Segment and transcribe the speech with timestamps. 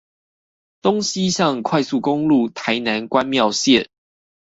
[0.81, 3.87] 東西向快速公路台南關廟線